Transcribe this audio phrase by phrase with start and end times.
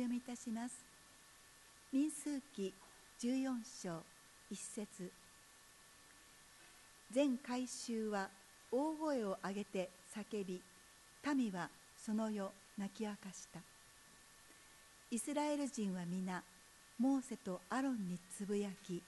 [0.00, 0.74] 読みいたします。
[1.92, 2.72] 民数記
[3.20, 3.52] 14
[3.82, 4.02] 章
[4.50, 5.12] 1節。
[7.12, 8.30] 全改宗は
[8.72, 10.62] 大声を上げて叫び
[11.34, 11.68] 民は
[11.98, 13.60] その夜泣き明かした。
[15.10, 16.42] イスラエル人は皆
[16.98, 19.02] モーセとアロンにつぶやき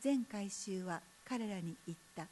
[0.00, 2.26] 全改宗は彼らに言った。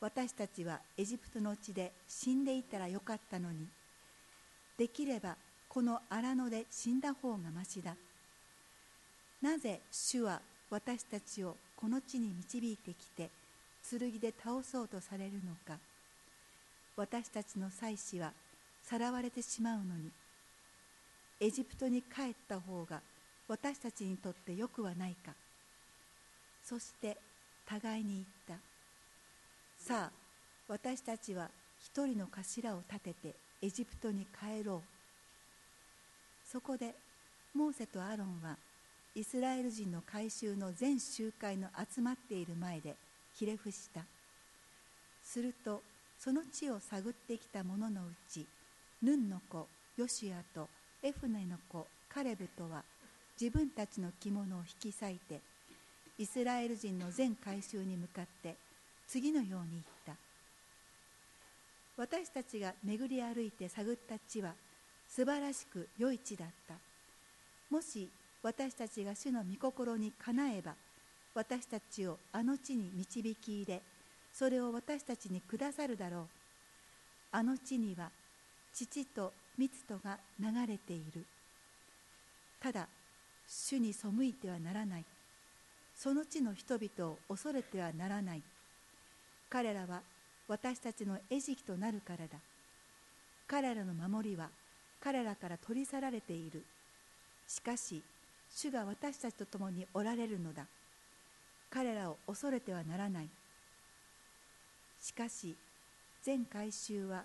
[0.00, 3.68] 私たちはエジプトの地で死んでいたらよかったのに
[4.78, 5.36] できれば
[5.70, 7.94] この荒野で死んだ方がましだ。
[9.40, 13.30] なぜ主は私たちをこの地に導いてきて
[13.88, 15.78] 剣で倒そうとされるのか。
[16.96, 18.32] 私たちの妻子は
[18.82, 20.10] さらわれてしまうのに。
[21.38, 23.00] エジプトに帰った方が
[23.46, 25.32] 私たちにとってよくはないか。
[26.64, 27.16] そして
[27.64, 28.14] 互いに
[28.48, 28.64] 言った。
[29.78, 30.10] さあ
[30.66, 34.99] 私たちは一人の頭を立ててエジプトに帰ろう。
[36.50, 36.94] そこで
[37.54, 38.56] モーセとアロンは
[39.14, 42.96] イスラエル人の改宗の全集会の集まっている前で
[43.34, 44.00] ひれ伏した。
[45.22, 45.82] すると
[46.18, 48.46] その地を探ってきた者のうち
[49.02, 50.68] ヌンの子ヨシアと
[51.04, 52.82] エフネの子カレブとは
[53.40, 55.40] 自分たちの着物を引き裂いて
[56.18, 58.56] イスラエル人の全改宗に向かって
[59.06, 60.14] 次のように言った。
[61.96, 64.54] 私たちが巡り歩いて探った地は
[65.10, 66.74] 素晴らしく良い地だった。
[67.68, 68.08] もし
[68.42, 70.74] 私たちが主の御心にかなえば
[71.34, 73.82] 私たちをあの地に導き入れ
[74.32, 76.26] それを私たちにくださるだろう。
[77.32, 78.10] あの地には
[78.72, 81.24] 父と蜜とが流れている。
[82.62, 82.88] ただ
[83.48, 85.04] 主に背いてはならない。
[85.96, 88.42] その地の人々を恐れてはならない。
[89.48, 90.00] 彼らは
[90.48, 92.38] 私たちの餌食となるからだ。
[93.46, 94.48] 彼らの守りは
[95.02, 96.62] 彼らから取り去られている。
[97.48, 98.02] しかし
[98.54, 100.66] 主が私たちと共におられるのだ。
[101.70, 103.28] 彼らを恐れてはならない。
[105.00, 105.56] しかし
[106.22, 107.24] 全改宗は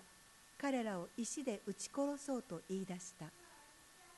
[0.58, 3.26] 彼らを石で撃ち殺そうと言い出した。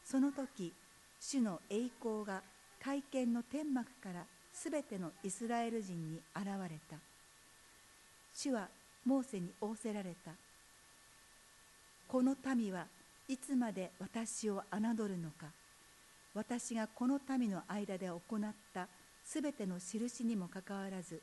[0.04, 0.72] その時
[1.20, 2.42] 主の栄光が
[2.82, 6.96] 会見の天幕からすべてのイスラエル人に現れた。
[8.34, 8.68] 主は
[9.04, 10.30] モーセに仰せられた。
[12.06, 12.86] この民は
[13.28, 15.46] いつまで私を侮るのか。
[16.34, 18.88] 私がこの民の間で行った
[19.24, 21.20] すべての印にもかかわらず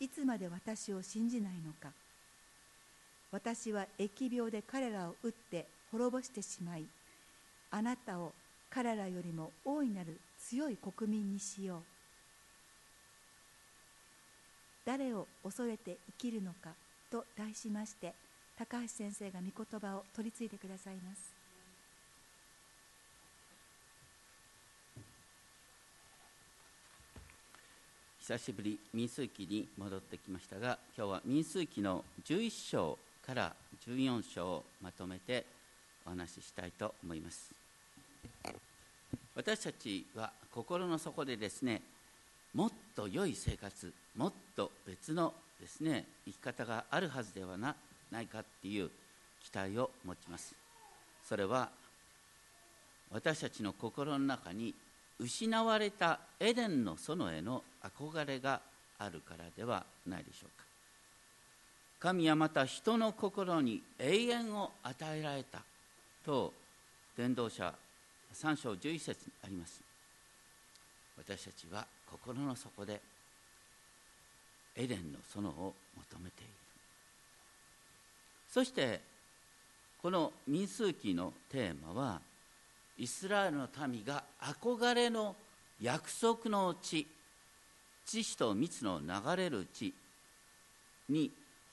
[0.00, 1.92] いつまで私を信じないのか。
[3.32, 6.84] 私は疫病で彼らを撃って滅ぼしてしまい
[7.70, 8.32] あなたを
[8.68, 11.80] 彼らよりも大いなる強い国民にしよう。
[14.84, 16.70] 誰を恐れて生きるのか
[17.10, 18.14] と題しまして
[18.60, 21.32] 高橋先生が御言葉を取り次いでくださいます。
[28.20, 33.54] 久しぶり民数記に戻ってきましたが今日は民数記の11章から
[33.88, 35.46] 14章をまとめて
[36.04, 37.50] お話ししたいと思います。
[39.34, 41.80] 私たちは心の底でですね
[42.52, 47.74] もっと良い生活もっと別のですね生き方があるはずではな
[48.10, 48.90] ないかっていう
[49.42, 50.54] 期待を持ちます。
[51.28, 51.70] それは
[53.10, 54.74] 私たちの心の中に
[55.18, 58.60] 失われたエデンの園への憧れが
[58.98, 60.64] あるからではないでしょうか。
[62.00, 65.60] 神はまた人の心に永遠を与えられた
[66.24, 66.52] と
[67.16, 67.74] 伝道者
[68.32, 69.82] 3章11節にあります。
[71.18, 73.00] 私たちは心の底で
[74.76, 76.59] エデンの園を求めている。
[78.50, 79.00] そして
[80.02, 82.20] この民数記のテーマは
[82.98, 85.36] イスラエルの民が憧れの
[85.80, 87.06] 約束の地
[88.04, 89.94] 知識と蜜の流れる地
[91.08, 91.30] に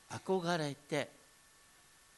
[0.09, 1.09] 憧れて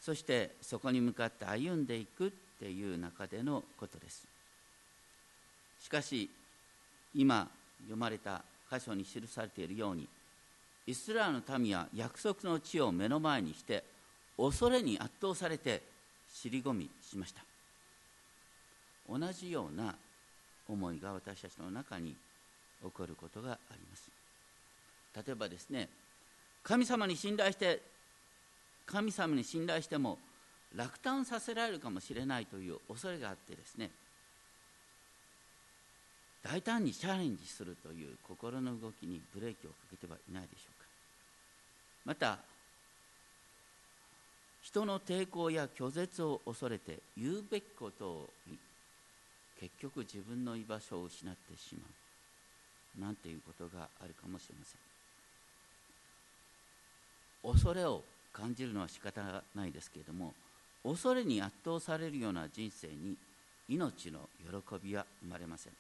[0.01, 4.27] そしてそこに向かって歩んでいくっていう中でのことです。
[5.81, 6.29] しかし
[7.15, 7.47] 今
[7.83, 10.07] 読まれた箇所に記されているように
[10.85, 13.83] イスラエルの民は約束の地を目の前にして
[14.39, 15.81] 恐れに圧倒されて
[16.33, 17.41] 尻込みしました。
[19.09, 19.95] 同じような
[20.67, 22.15] 思いが私たちの中に
[22.83, 24.09] 起こることがあります。
[25.25, 25.89] 例えばですね
[26.63, 27.81] 神様に信頼して
[28.85, 30.17] 神様に信頼しても
[30.75, 33.89] 落胆させられるかもしれないという恐れがあってですね
[36.43, 40.87] 大胆にチャレンジするという心の動きにブレーキをかけてはいないでしょうか。
[42.05, 42.39] また
[44.69, 48.55] 人の抵抗や拒絶を恐れて言うべきことに
[49.59, 51.81] 結局自分の居場所を失ってしま
[52.99, 53.01] う。
[53.01, 54.77] なんていうことがあるかもしれませ
[57.49, 57.51] ん。
[57.51, 60.33] 恐れを感じるのは仕方がないですけれども
[60.83, 63.15] 恐れに圧倒されるような人生に
[63.69, 64.51] 命の喜
[64.83, 65.73] びは生まれません。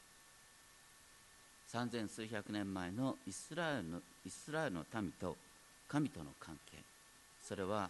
[1.67, 5.37] 三千数百年前のイスラエルのイスラエルの民と
[5.87, 6.77] 神との関係。
[7.43, 7.87] それは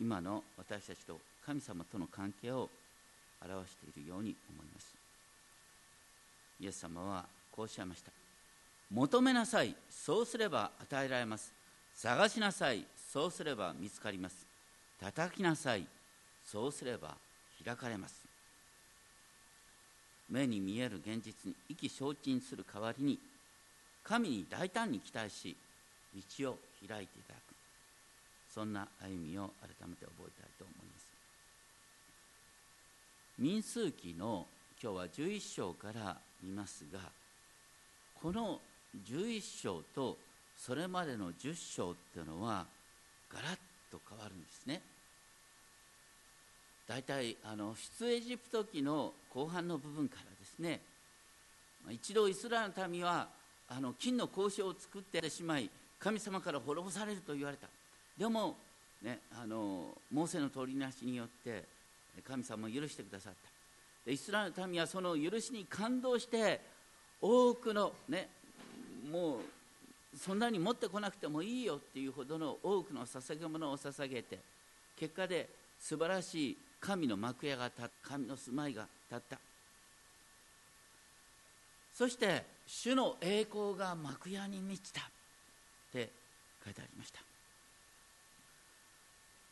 [0.00, 2.68] 今の私たちと神様との関係を
[3.44, 4.94] 表しているように思います。
[6.60, 8.10] イエス様はこうおっしゃいました。
[8.90, 11.52] 求めなさいそうすれば与えられます。
[11.94, 14.46] 探しなさいそうすれば見つかります。
[15.00, 15.86] 叩きなさい
[16.44, 17.14] そうすれば
[17.64, 18.26] 開かれます。
[20.30, 23.18] 目に見える現実に意気消沈する代わりに
[24.04, 25.56] 神に大胆に期待し
[26.38, 27.57] 道を開いていただく。
[28.58, 31.06] そんな歩みを改めて覚えたいと思います。
[33.38, 34.46] 民数記の
[34.82, 36.98] 今日は11章から見ますが
[38.20, 38.58] この
[39.08, 40.18] 11章と
[40.56, 42.66] それまでの10章っていうのは
[43.32, 43.58] ガラッ
[43.92, 44.82] と変わるんですね。
[46.88, 50.80] 大体あの出エジプト記の後半の部分からですね
[51.92, 53.28] 一度イスラエルの民は
[53.68, 55.70] あの金の格子を作ってしまい
[56.00, 57.68] 神様から滅ぼされると言われた。
[58.18, 58.56] でも、
[59.02, 61.64] ね、あのモーセの取りなしによって
[62.26, 63.48] 神様を許してくださった。
[64.04, 66.60] でイスラエルの民はその許しに感動して
[67.20, 68.28] 多くのね
[69.10, 69.40] もう
[70.18, 74.38] そんなに持ってこなくてもいいよっていうほどの多くの捧げ物を捧げて
[74.98, 75.48] 結果で
[75.78, 79.38] 素晴らしい神の幕屋が立った神の住まいが立った。
[81.94, 85.04] そして主の栄光が幕屋に満ちたっ
[85.92, 86.10] て
[86.64, 87.27] 書いてありました。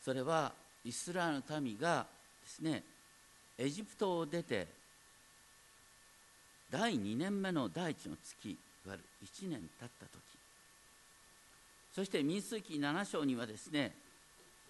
[0.06, 0.52] それは
[0.84, 2.06] イスラエルの民が
[2.40, 2.84] ですね
[3.58, 4.68] エジプトを出て
[6.70, 8.56] 第2年目の第一の月い
[8.88, 10.22] わゆる1年経った時。
[11.92, 13.90] そして民数記7章にはですね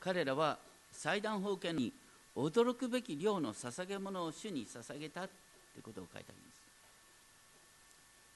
[0.01, 0.57] 彼らは
[0.91, 1.93] 祭壇封建に
[2.35, 6.61] 驚くべき量の捧げ物を主に捧げたってことを書いてあります。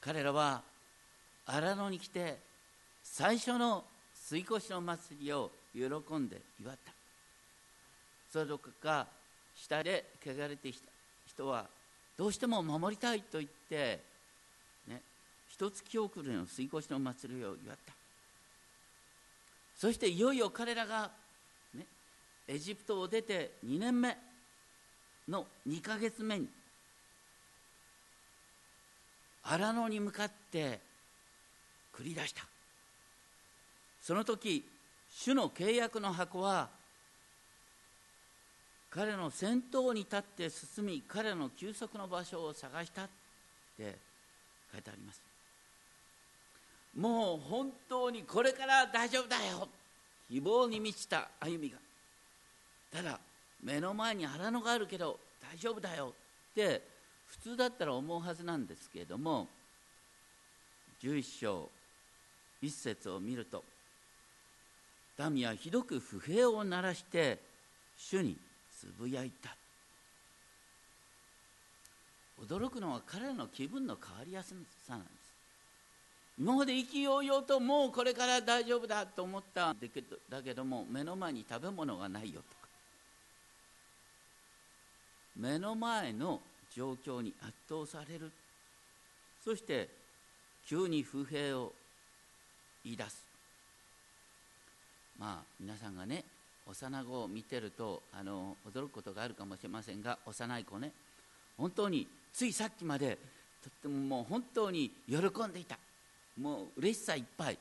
[0.03, 0.61] 彼らは
[1.47, 2.37] 荒野に来て
[3.03, 5.83] 最初の吸い越しの祭りを喜
[6.17, 6.93] んで祝った。
[8.33, 9.07] それとか
[9.57, 10.89] 下で汚れてきた
[11.27, 11.67] 人は
[12.17, 14.01] どうしても守りたいと言って
[14.87, 15.01] ね
[15.49, 17.93] 一月遅れの吸い越しの祭りを祝った。
[19.77, 21.11] そしていよいよ彼らが
[21.75, 21.87] ね
[22.47, 24.17] エジプトを出て2年目
[25.29, 26.49] の2ヶ月目に
[29.43, 30.81] 荒野に向かって
[31.95, 32.45] 繰り出した。
[34.03, 34.65] その時
[35.13, 36.69] 主の契約の箱は
[38.91, 43.09] 彼の先頭に立って進み彼の休息の場所を探したっ
[43.77, 43.97] て
[44.73, 45.23] 書いてあります。
[46.97, 49.69] もう本当にこれから大丈夫だよ。
[50.29, 51.79] 希望に満ちた歩みが。
[52.93, 53.19] ただ
[53.63, 55.19] 目の前に荒野があるけど
[55.53, 56.13] 大丈夫だよ。
[56.53, 56.83] って
[57.29, 59.47] 普通だったら思うはずなんですけれども
[61.03, 61.71] 11章
[62.61, 63.63] 一節を見ると
[65.29, 67.39] 民はひどく不平を鳴らして
[67.99, 68.39] 主に
[68.79, 69.55] つぶやいた。
[72.43, 74.55] 驚くのは彼らの気分の変わりやす
[74.87, 75.11] さなんです。
[76.39, 79.75] 今まで意気揚々ともうこれから大丈夫だと思った
[80.31, 82.69] だけども目の前に食べ物がないよとか。
[85.37, 86.41] 目の前の
[86.75, 88.31] 状況に圧倒される。
[89.45, 89.89] そして
[90.67, 91.73] 急に不平を
[92.85, 93.30] 言い出す。
[95.21, 96.25] まあ皆さんがね
[96.67, 100.91] 幼子を見てるとあの驚くことがあるかもしれませんが幼い子ね
[101.59, 103.19] 本当についさっきまで
[103.63, 105.79] とってももう本当に喜んでいた
[106.41, 107.59] もう嬉しさいっぱい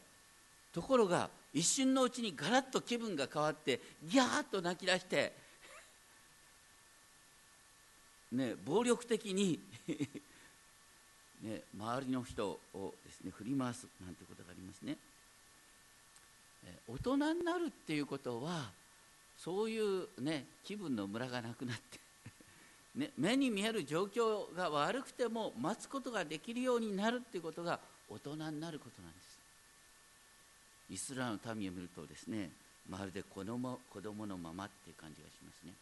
[0.74, 5.34] ところが一瞬のうちにガラッと気分が変わってギャーッと泣き出して
[8.32, 9.60] ね、暴力的に
[11.42, 14.98] ね、周りの人をですね振り回すなんてことがありますね。
[16.88, 18.72] 大人になるっていうことは
[19.38, 22.00] そういうね気分のムラがなくなって
[22.96, 29.40] ね、目に見える状況が悪くても待つことができるようになるっていうことが大人になることなんです。
[30.90, 32.50] イスラエルの民を見るとですね
[32.90, 35.74] まるで子供子供のままっていう感じがしますね。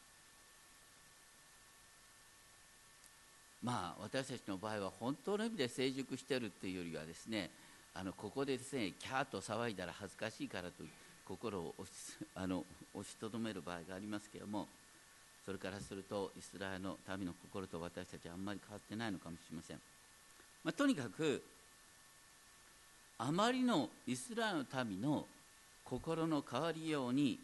[3.63, 7.49] まあ私たちの場合は本当の意味で成熟してるっていうよりはですね
[7.99, 10.83] あのここでですねキャーと騒いだら恥ずかしいからと
[11.25, 11.91] 心を押し
[12.35, 12.63] あの
[12.93, 14.67] 押しとどめる場合がありますけれども
[15.43, 19.77] それからするとイスラエルの民の心と私たちはあんまり変わってないのかもしれません、
[20.63, 21.41] まあ、とにかく
[23.17, 25.25] あまりのイスラエルの民の
[25.83, 27.39] 心の変わりように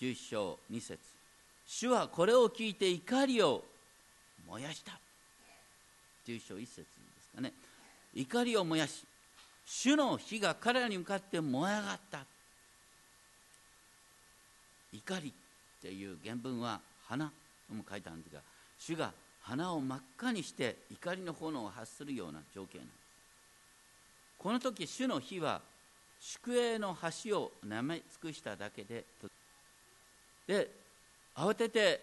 [0.00, 0.98] 11章2節
[1.66, 3.62] 主はこれを聞いて怒りを
[4.48, 4.92] 燃やした。
[6.26, 6.84] 11章1節で
[7.22, 7.52] すかね。
[8.14, 9.04] 怒りを燃やし
[9.66, 12.24] 主の火が彼らに向かって燃え上がった。
[14.92, 15.32] 怒りっ
[15.82, 17.30] ていう原文は花
[17.68, 18.40] とも書いてあるんですが
[18.78, 22.96] 主が花を真っ赤にして怒りの炎を発するような情景なんです。
[24.38, 25.60] この時主の火は
[26.20, 29.04] 宿営の橋を舐め尽くしただけで
[30.46, 30.70] で
[31.34, 32.00] 慌てて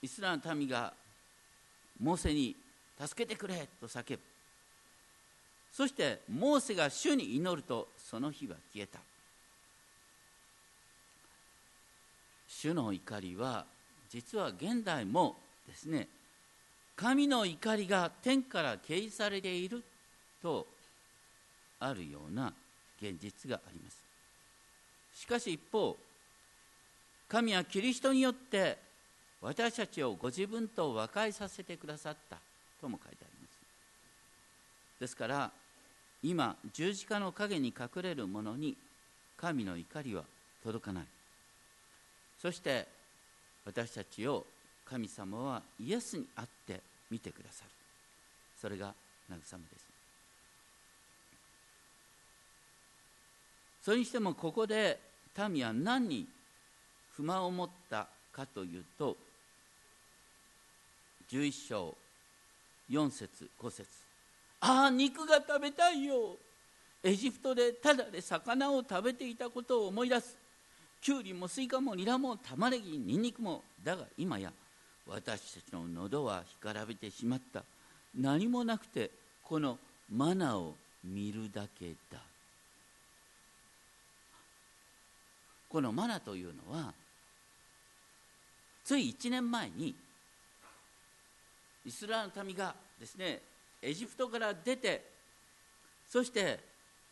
[0.00, 0.92] イスラエルの民が
[2.00, 2.56] モーセに
[2.98, 4.31] 助けてくれと叫ぶ。
[5.72, 8.98] そしてモーセが主に祈るとその火は消えた。
[12.46, 13.64] 主の怒りは
[14.10, 15.36] 実は現代も
[15.66, 16.06] ですね
[16.94, 19.82] 神の怒りが天から掲示されている
[20.42, 20.66] と
[21.80, 22.52] あるような
[23.00, 23.96] 現実があります。
[25.14, 25.96] しかし一方
[27.28, 28.76] 神はキリストによって
[29.40, 32.36] 私たちをご自分と和解させてくださった
[32.80, 33.58] とも書いてあります。
[35.00, 35.50] ですから
[36.22, 38.76] 今十字架の陰に隠れる者に
[39.36, 40.22] 神の怒りは
[40.62, 41.04] 届かない。
[42.40, 42.86] そして
[43.64, 44.44] 私たちを
[44.84, 47.70] 神様はイエスにあって見てくださる。
[48.60, 48.94] それが
[49.30, 49.40] 慰めで
[49.78, 49.92] す。
[53.82, 55.00] それにしてもここで
[55.48, 56.26] 民は何に
[57.16, 59.16] 不満を持ったかというと
[61.30, 61.96] 11章
[62.90, 64.11] 4節5節。
[64.64, 66.36] ああ肉が食べたいよ。
[67.02, 70.36] エジプトでただで魚を食べていたことを思い出す。
[71.00, 73.64] きゅうりもスイカもニラも玉ねぎニンニクも。
[73.82, 74.52] だが今や
[75.08, 77.64] 私たちの喉は干からびてしまった。
[78.14, 79.10] 何もなくて
[79.42, 79.78] この
[80.08, 82.18] マナを見るだけだ。
[85.68, 86.92] このマナというのは
[88.84, 89.92] つい1年前に
[91.84, 93.40] イスラエルの民がですね
[93.82, 95.04] エジプトから出て
[96.08, 96.60] そして、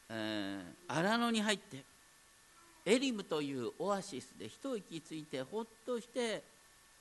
[0.08, 1.84] えー、荒野に入って
[2.86, 6.42] エリムというオアシスで一息ついてほっとして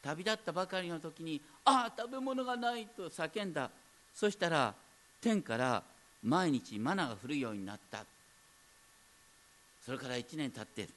[0.03, 3.69] 旅立ったばかりの時に「ああ食べ物がない!」と叫んだ。
[4.13, 4.73] そしたら
[5.21, 5.83] 天から
[6.23, 8.05] 毎日マナが降るようになった。
[9.85, 10.91] それから1年経って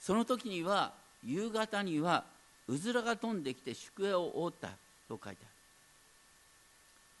[0.00, 0.92] その時には
[1.24, 2.24] 夕方には
[2.66, 4.68] うずらが飛んできて宿営を覆った
[5.08, 5.51] と書いてある。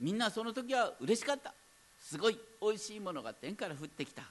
[0.00, 1.54] みんなその時は嬉しかった。
[2.00, 4.22] すごいおいしいものが天から降ってきた。
[4.22, 4.28] と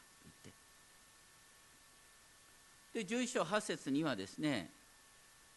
[2.93, 3.15] 言って。
[3.15, 4.69] で11章8節にはですね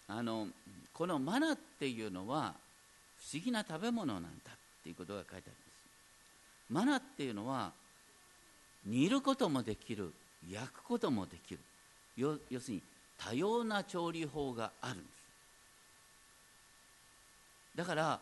[0.06, 0.48] あの
[0.92, 2.54] このマナっていうのは
[3.18, 4.30] 不思議な食べ物なんだっ
[4.82, 5.54] ていうことが書いてあります。
[6.70, 7.72] マナっていうのは
[8.86, 10.12] 煮ることもできる
[10.50, 11.60] 焼くこともできる。
[12.16, 12.82] 要するに
[13.18, 15.14] 多様な調理法があるんです。
[17.76, 18.20] だから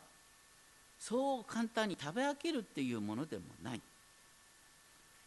[1.03, 3.81] そう簡単に食べ飽きるっていうものでもない。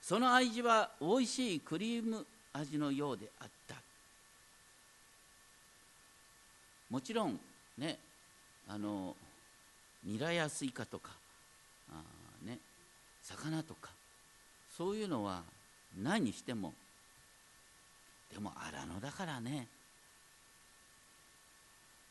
[0.02, 3.76] その味はおいしいクリーム味のようであった。
[6.90, 7.38] もちろん
[7.78, 8.00] ね
[8.70, 9.18] あの
[10.06, 11.12] ニラやスイカとか
[11.92, 12.02] あ、
[12.48, 12.58] ね、
[13.22, 13.90] 魚とか
[14.78, 15.44] そういうのは
[16.02, 16.72] ないにしても
[18.34, 19.68] でも荒野だからね。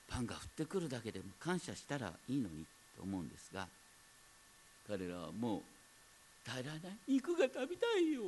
[0.07, 2.67] パンが降ってくるだけでも感謝したらいいのに。
[2.97, 3.67] と思うんですが
[4.87, 5.61] 彼らはもう
[6.45, 8.21] 耐えられない肉が食べたいよ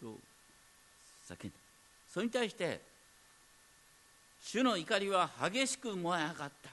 [0.00, 0.18] と
[1.26, 1.54] 叫んだ。
[2.08, 2.80] それに対して
[4.42, 6.70] 主の怒りは激しく燃え上がった。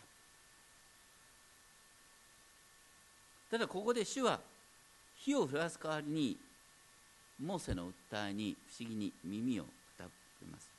[3.50, 4.40] ただここで主は
[5.16, 6.38] 火を降らす代わりに
[7.44, 9.68] モーセの訴えに不思議に耳を傾
[9.98, 10.70] けます。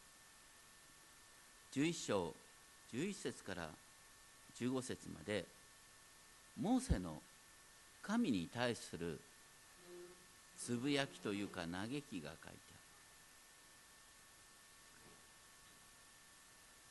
[1.75, 2.35] 11章
[2.93, 3.69] 11節から
[4.61, 5.45] 15節まで
[6.61, 7.23] モーセの
[8.03, 9.19] 神に対する
[10.57, 12.51] つぶやきというか嘆きが書いてあ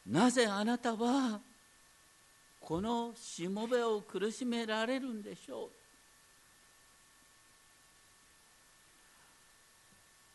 [0.08, 0.14] る。
[0.14, 1.40] なぜあなたは
[2.60, 5.70] このしもべを苦しめられるんでしょう？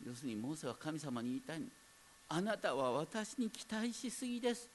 [0.09, 1.63] 要するにモーセは神様に言いたい
[2.29, 4.71] あなたは私に期待しすぎです。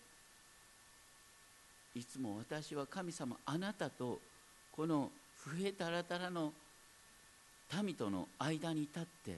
[1.95, 4.19] いつも私は神様あなたと
[4.71, 6.53] この不平たらたらの
[7.83, 9.37] 民との間に立って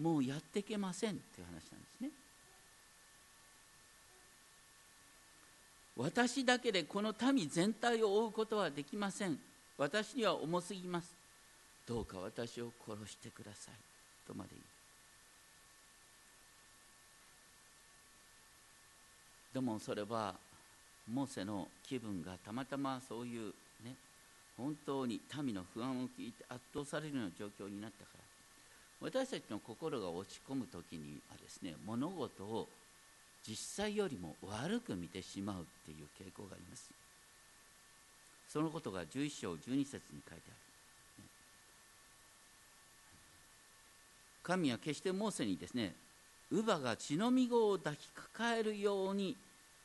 [0.00, 2.10] もうやっていけませんっていう話なんですね。
[5.96, 9.38] 私だけでこの民全体を追うことはできません。
[9.78, 11.14] 私には重すぎます。
[11.86, 13.74] どうか私を殺してください
[14.26, 14.62] とまで言う。
[19.54, 20.34] でもそれは
[21.10, 23.54] モーセの気分がたまたまそういう
[24.56, 28.24] 本当に民の不安を聞いて圧倒されるような状況になったから
[29.00, 32.68] 私たちの心が落ち込む時にはですね物事を
[33.46, 36.90] 実際よりも悪く見てしまうっていう傾向があります。
[38.48, 40.56] そのことが11章12節に書いてある。
[44.42, 45.94] 神は決してモーセにですね
[46.52, 49.36] 乳母が血のみ子を抱きかかえるように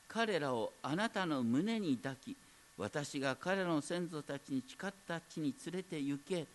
[0.08, 2.36] 彼らをあなたの胸に抱き
[2.82, 6.48] 私が彼らの先祖たちに誓った地に連れて行け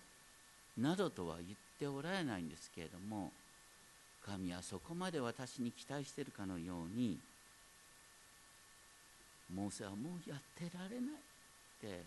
[0.76, 3.30] などとは言っておられないんですけれども
[4.24, 7.16] 神はそこまで私に期待しているかのように
[9.54, 11.20] モーセはもうやってられないっ
[11.80, 12.02] て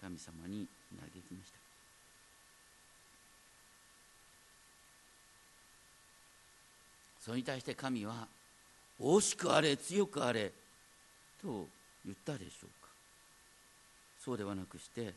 [0.00, 0.66] 神様に
[1.00, 1.58] 嘆きました。
[7.20, 8.26] それに対して神は
[8.98, 10.50] 「惜しくあれ強くあれ」
[11.40, 11.68] と
[12.04, 12.77] 言ったでしょう。
[14.28, 15.14] そうではなくして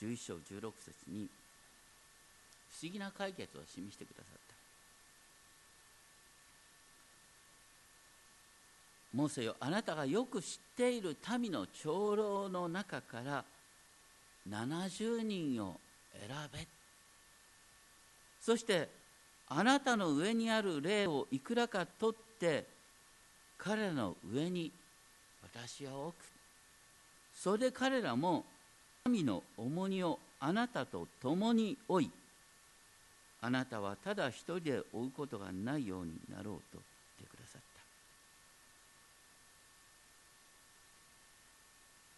[0.00, 0.38] 11章16
[0.78, 1.26] 節に
[2.70, 4.54] 不思議な解決を示してくださった。
[9.12, 13.44] モーセよあなたがよく知っている民の長老の中から
[14.48, 15.74] 70人を
[16.12, 16.68] 選べ。
[18.40, 18.88] そして
[19.48, 22.68] あなたの上にある霊をいくらか取って
[23.58, 24.70] 彼らの上に
[25.42, 26.33] 私は置く。
[27.34, 28.44] それで彼らも
[29.04, 32.10] 神の重荷をあなたと共に負い
[33.40, 37.60] あなたはただ一人で追うことがないようになろうと言ってくださっ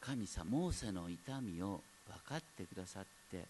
[0.01, 0.07] た。
[0.07, 3.45] 神様モーセの痛みを分かってくださって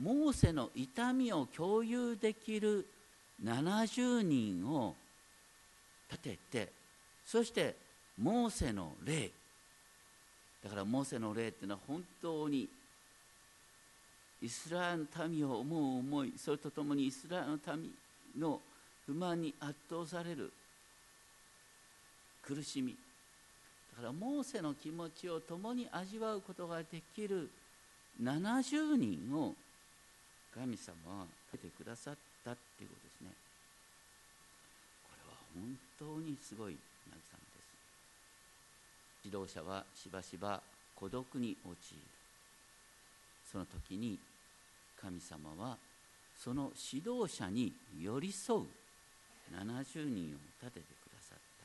[0.00, 2.88] モーセの痛みを共有できる
[3.44, 4.96] 70人を
[6.10, 6.72] 立てて
[7.24, 7.76] そして
[8.18, 9.30] モーセの霊
[10.64, 12.68] だからモーセの霊っていうのは本当に
[14.40, 17.90] イスラエルの民を思う思いそれとともにイスラエルの民
[18.38, 18.60] の
[19.06, 20.52] 不満に圧倒される
[22.42, 22.96] 苦しみ。
[23.96, 27.50] だからモーセの気持ちを共に味わうことができる
[28.22, 29.54] 70人を
[30.54, 33.30] 神様は出てくださったっていうことですね。
[35.08, 36.76] これは本当にすごい。
[39.24, 40.60] 指導者はしばしば
[40.94, 42.00] 孤独に陥る。
[43.50, 44.18] その時に
[45.00, 45.76] 神様は
[46.36, 48.66] その指導者に寄り添う。
[49.52, 51.64] 70人を立ててくださった。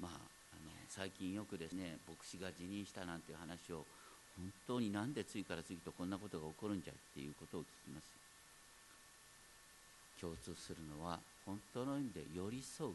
[0.00, 0.16] まああ
[0.64, 3.86] の最近よくですね牧師が辞任したなんていう話を
[4.36, 8.20] 本当になんで次から次とこんなことが起こるんじゃっていうことを聞きます。
[10.20, 12.92] 共通するのは本当の意味で寄り添う。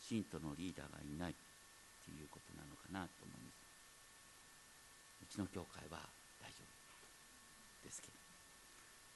[0.00, 1.34] 信徒のリーダーがいないっ
[2.04, 3.60] ていうことなのかなと思います。
[5.22, 5.98] うちの教会は
[6.42, 6.56] 大丈
[7.84, 8.14] 夫ですけど。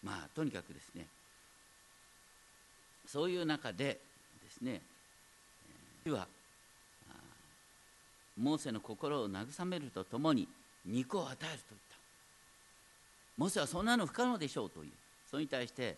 [0.04, 1.06] まあとにかくですね
[3.06, 3.98] そういう中で
[4.44, 4.82] ですね
[6.04, 6.28] 主は
[8.36, 10.48] モーセの心を慰めるとともに
[10.84, 11.96] 肉を与えると言った。
[13.36, 14.90] モーセはそんなの不可能でしょうという。
[15.30, 15.96] それに対して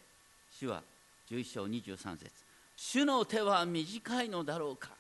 [0.51, 0.83] 主は
[1.31, 2.46] 11章23節。
[2.77, 4.91] 主の手は短いのだろうか。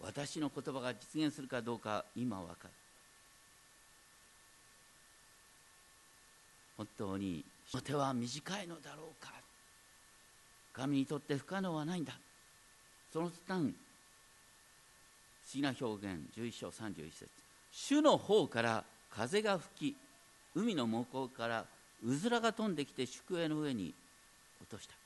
[0.00, 2.70] 私の言葉が実現するかどうか今わかる。
[6.76, 9.32] 本当に主の手は短いのだろうか。
[10.72, 12.12] 神にとって不可能はないんだ。
[13.12, 13.72] その途端不思
[15.54, 17.28] 議な表現11章31節。
[17.70, 19.96] 主の方から風が吹き
[20.54, 21.64] 海の猛攻から
[22.04, 23.94] うずらが飛んできて宿営の上に
[24.60, 25.01] 落とした。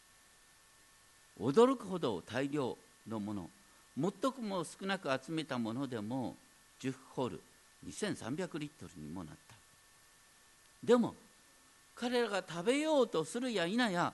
[1.41, 2.77] 驚くほど大量
[3.09, 3.51] のもの
[3.99, 6.37] 最も少なく集めたものでも
[6.81, 7.41] 10ホール
[7.87, 9.55] 2300リットルにもなった。
[10.83, 11.15] でも
[11.95, 14.13] 彼らが食べようとするや否や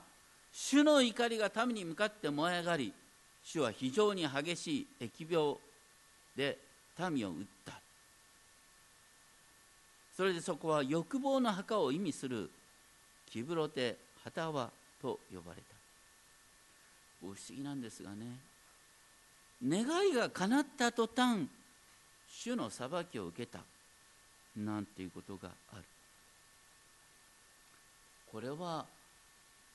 [0.53, 2.93] 主の怒りが民に向かって燃え上がり
[3.45, 5.57] 主は非常に激しい疫病
[6.37, 6.59] で
[7.11, 7.73] 民を撃った。
[10.17, 12.51] それでそこは欲望の墓を意味する
[13.31, 15.72] キブロテ・ハタワと呼ばれた。
[17.23, 18.39] 不思議なんですがね。
[19.67, 21.47] 願いが叶った途端
[22.29, 23.61] 主の裁きを受けた。
[24.57, 25.83] なんていうことがある。
[28.31, 28.87] これは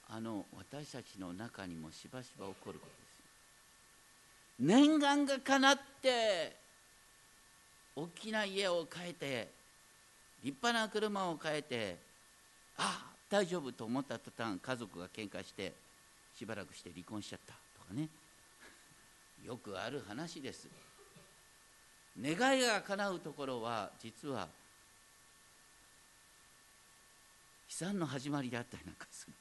[0.10, 2.88] あの私たちの中にもしばしば起こるこ
[4.58, 6.56] とです念願が叶って
[7.96, 9.48] 大きな家を変えて
[10.44, 11.98] 立派な車を変えて
[12.78, 15.74] ああ大丈夫と思った途端家族が喧嘩して
[16.38, 18.10] しばらくして離婚しちゃったとかね。
[19.44, 20.68] よくある話です。
[22.22, 24.48] 願いが叶うところは実は悲
[27.68, 29.34] 惨の始まりであったりなんかする。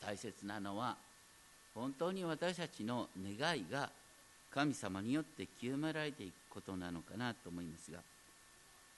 [0.00, 0.96] 大切なのは
[1.74, 3.92] 本当に私たちの願いが
[4.50, 8.00] 神様によって清められていくことなのかなと思いますが。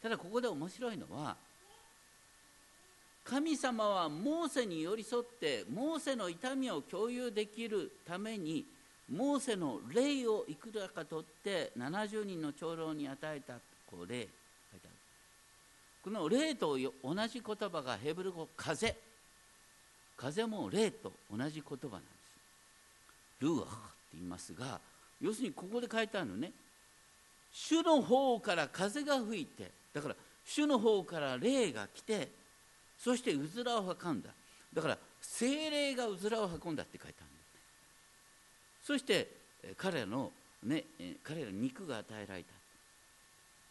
[0.01, 1.37] ただここで面白いのは
[3.25, 8.67] 神様はモーセに寄り添ってモーセの痛みを共有できるために
[9.11, 13.55] モーセの霊をいくらか取って70人の長老に与えた
[13.87, 14.21] こう霊。
[14.73, 14.95] 書いてある
[16.03, 18.97] この霊と同じ言葉がヘブル語風。
[20.17, 23.41] 風も霊と同じ言葉なんです。
[23.41, 23.71] ルーアって
[24.15, 24.81] 言いますが
[25.21, 26.53] 要するにここで書いてあるのね。
[27.53, 32.29] 主の方から風が吹いてだから主の方から霊が来て
[33.03, 34.31] そしてうずらを運んだ。
[34.73, 37.41] だから精霊がうずらを運んだって書いてあるんだ
[38.85, 39.29] そして
[39.77, 40.31] 彼らの
[40.63, 40.85] ね
[41.23, 42.53] 彼らに肉が与えられた。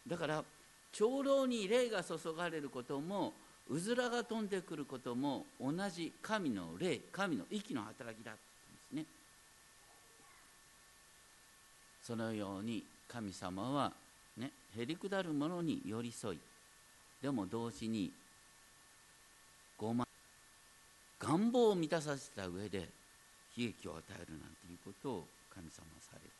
[0.06, 0.44] だから
[0.92, 3.32] 長老に霊が注がれることも
[3.70, 8.40] うずらが飛んでくることも同じ神の霊神の息の働きだった
[8.70, 9.06] んですね。
[12.02, 13.92] そのように神様は
[14.36, 16.38] ねへりくだる者に寄り添い
[17.22, 18.10] でも同時に
[19.82, 20.06] 傲慢
[21.18, 22.78] 願望を満たさせた上で
[23.56, 26.30] 悲劇を与えるなんていうことを神様はされる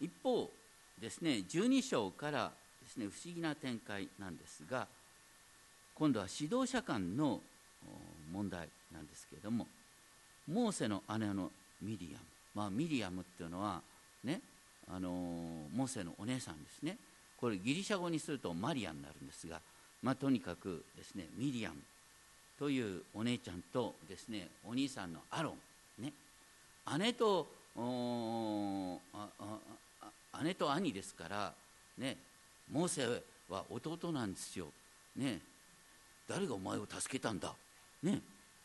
[0.00, 0.50] 一方
[1.00, 2.50] ですね12章から
[2.82, 4.86] ですね不思議な展開なんですが
[5.94, 7.40] 今度は指導者間の
[8.32, 9.66] 問題なんですけれども
[10.48, 11.50] モーセの姉の
[11.82, 13.80] ミリアムまあミリアムっていうのは
[14.24, 14.40] ね
[14.90, 16.96] あのモーセのお姉さんですね。
[17.40, 19.60] これギリシャ語にするとマリアになるんですが
[20.02, 21.76] まあ、とにかくですねミリアム
[22.58, 25.54] というお姉ちゃんとですねお兄さんのアロ
[25.98, 26.12] ン、ね、
[26.98, 27.46] 姉と
[30.44, 31.52] 姉と兄ですから
[31.98, 32.16] ね
[32.70, 34.66] モーセは弟なんですよ、
[35.16, 35.38] ね、
[36.28, 37.52] 誰がお前を助けたんだ、
[38.02, 38.20] ね、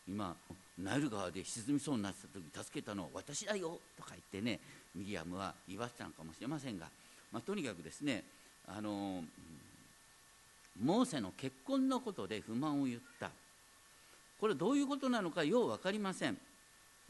[0.08, 0.34] 今
[0.78, 4.60] ナイル川で沈みそうになってた時助けたのは私だよとか言ってね
[4.94, 6.86] ミリアムは言わせたのかもしれませんが、
[7.32, 8.24] まあ、とにかくですね
[8.66, 9.22] あの
[10.80, 13.30] モーセの結婚のことで不満を言った。
[14.40, 16.38] これどういうことなのかよう分かりません。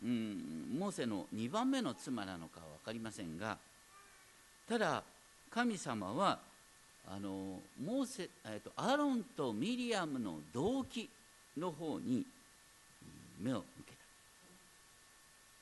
[0.04, 3.58] うんモーセの2番目の妻なのかは分かりませんが
[4.68, 5.02] ただ
[5.50, 6.38] 神様は
[7.10, 11.08] あのモーセ、えっと、アロンとミリアムの動機
[11.56, 12.24] の方に
[13.40, 13.98] 目を向けた。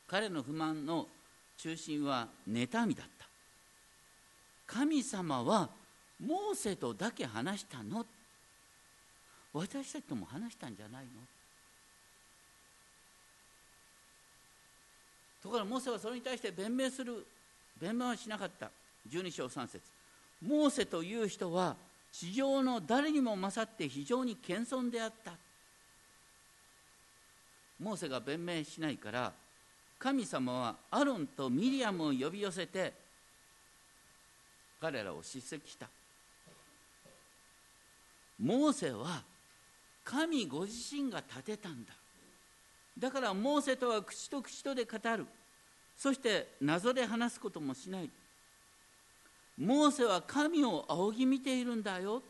[0.09, 1.07] 彼の不満の
[1.57, 3.27] 中心は妬みだった。
[4.67, 5.71] 神様は
[6.25, 8.07] モーセとだけ話したの？
[9.53, 11.11] 私たちとも話したんじゃないの？
[15.43, 17.27] ところがモーセはそれに対して弁明する
[17.81, 18.71] 弁明はしなかった。
[19.11, 19.81] 12章3節。
[20.43, 21.77] モーセという人は
[22.13, 25.33] 地上の誰にも勝って非常に謙遜であった。
[27.79, 29.33] モーセが弁明しないから
[29.99, 32.95] 神様はアロンとミリアムを呼び寄せて
[34.81, 35.87] 彼らを叱責した。
[38.41, 39.23] モーセは
[40.05, 41.93] 神ご自身が立てたんだ。
[42.99, 45.27] だからモーセとは口と口とで語る。
[45.97, 48.11] そして謎で話すこともしない。
[49.59, 52.23] モーセは神を仰ぎ見ているんだよ。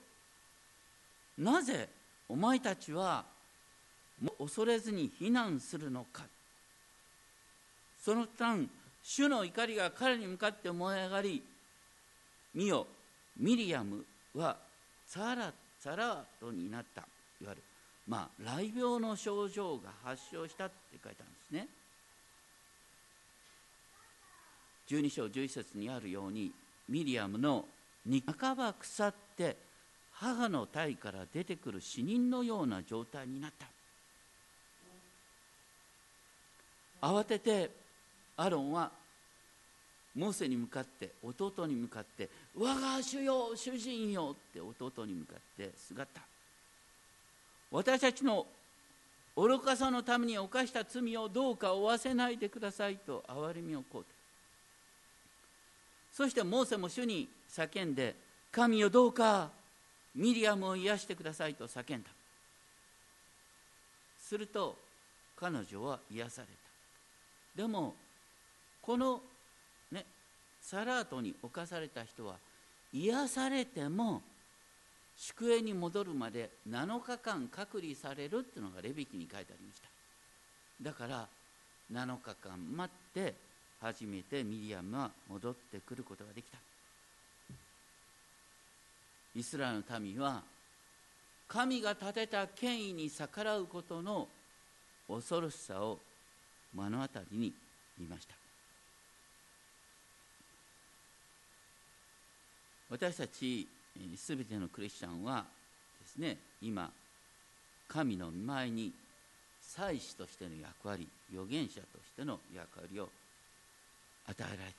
[1.36, 1.88] なぜ
[2.28, 3.24] お前たちは
[4.38, 6.22] 恐れずに避難するのか。
[8.02, 8.68] その間
[9.02, 11.42] 主の怒りが彼に向かって燃え上がり
[12.54, 12.86] 見よ
[13.36, 14.56] ミリアムは
[15.06, 15.52] サラ
[15.86, 17.02] サラートになった
[17.40, 17.62] いわゆる
[18.08, 21.68] まあ雷病の症状が発症したって書いてあるんですね。
[24.88, 26.50] 12章11節にあるように
[26.88, 27.64] ミリアムの
[28.36, 29.56] 半ば腐って
[30.12, 33.66] 母の体から出てくる死人のような状態になった。
[37.06, 37.70] 慌てて
[38.36, 38.90] アロンは
[40.16, 46.22] モーセに向かって弟に向かって「我が主よ主人よ」って弟に向かってすがった
[47.70, 48.46] 私たちの
[49.36, 54.04] 愚かさのために犯した罪をどうか負わせないでくださいと憐れみをこう
[56.10, 58.16] そしてモーセも主に叫んで
[58.50, 59.50] 「神よどうか
[60.14, 62.10] ミリアムを癒してください」と叫んだ。
[64.18, 64.76] すると
[65.36, 67.62] 彼女は癒された。
[67.62, 67.94] でも
[68.80, 69.20] この
[70.68, 72.34] サラートに侵された人は
[72.92, 74.20] 癒されても
[75.16, 79.88] 宿営に戻るまで7日間隔離されるっていうのがレビキに書いてありました。
[80.82, 81.26] だから
[81.92, 83.34] 7日間待って
[83.80, 86.58] 初めてミリアムは戻ってくることができた。
[89.36, 90.42] イスラエルの民は
[91.46, 94.26] 神が立てた権威に逆らうことの
[95.06, 96.00] 恐ろしさを
[96.74, 97.52] 目の当たりに
[97.98, 98.45] 見ました。
[102.90, 103.66] 私たち
[104.16, 105.44] すべてのクリスチャンは
[106.00, 106.90] ですね今
[107.88, 108.92] 神の御前に
[109.60, 113.08] 祭司としての役割預言者としての役割を
[114.28, 114.72] 与えられている。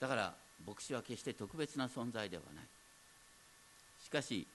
[0.00, 0.34] だから
[0.66, 2.64] 牧師は決して特別な存在ではない。
[4.04, 4.46] しかし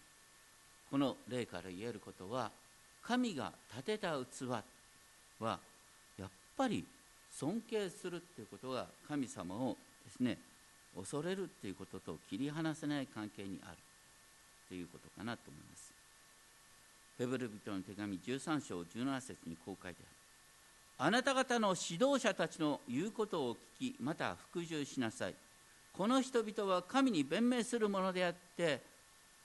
[0.89, 2.51] この例から言えることは
[3.01, 4.47] 神が立てた器
[5.39, 5.59] は
[6.17, 6.85] やっぱり
[7.31, 10.37] 尊敬するっていうことが神様をですね
[10.95, 13.77] 恐れるっていうことと切り離せない関係にある
[14.69, 15.93] ということかなと思います。
[17.17, 20.15] ヘブル人の手紙13章17節にこう書いてある。
[20.97, 25.35] あなた方の指導者たちの言うことを聞きまた服従しなさい。
[25.93, 28.81] この人々は神に弁明するものであって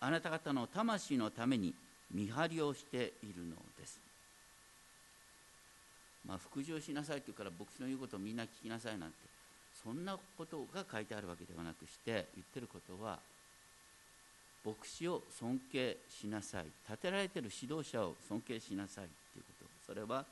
[0.00, 1.74] あなた方の魂のために
[2.12, 4.00] 見張りをしているのです。
[6.26, 9.39] まあ服従しなさいって言うから牧師の言うことをみんな聞きなさいなんて。
[9.82, 13.18] そんなことが書いてあるわけではなくして言ってることは
[14.64, 16.66] 牧師を尊敬しなさい。
[16.88, 19.04] 立てられてる指導者を尊敬しなさい。
[19.04, 19.64] ということ。
[19.86, 20.24] それは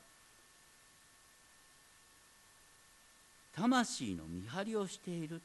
[3.55, 5.41] 魂の見張りをしている。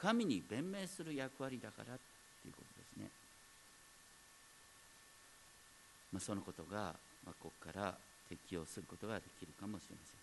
[0.00, 1.86] 神に弁明する役割だから。
[1.86, 1.92] と
[2.46, 3.10] いうことですね、
[6.12, 6.94] まあ、そのことが、
[7.26, 7.94] まあ、ここから
[8.28, 10.18] 適用することができるかもしれません。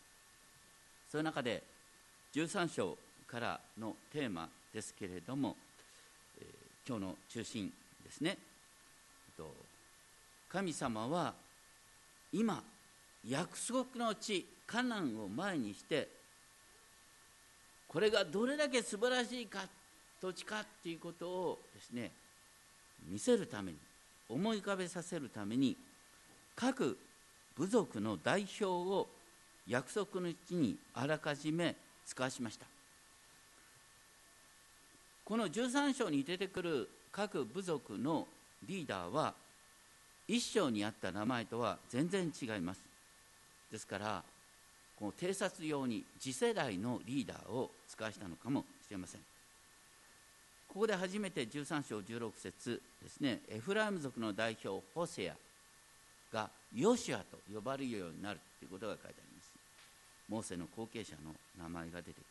[1.11, 1.61] そういう中で
[2.35, 5.55] 13章からのテーマですけれども、
[6.37, 7.71] えー、今日の中心
[8.03, 8.37] ですね。
[10.49, 11.33] 神様は
[12.31, 12.63] 今
[13.27, 16.07] 約束の地カナンを前にして
[17.89, 19.63] これがどれだけ素晴らしいか
[20.21, 22.11] 土地かっていうことをですね
[23.09, 23.77] 見せるために
[24.29, 25.75] 思い浮かべさせるために
[26.55, 26.97] 各
[27.57, 29.07] 部族の代表を
[29.67, 32.65] 約束の地にあらかじめ使わしました。
[35.23, 38.27] この13章に出てくる各部族の
[38.67, 39.33] リーダーは
[40.27, 42.81] 一章にあった名前とは全然違います。
[43.71, 44.23] ですから
[44.97, 49.21] この偵察用に次世代のリーダーを使わしたのかもしれません。
[50.75, 55.35] ここで初めて13章16節ですねエフライム族の代表ホセア
[56.35, 59.24] がヨシュアと呼ばれるようになるということが書いてあります。
[60.29, 62.23] モーセの後継者の名前が出てくる。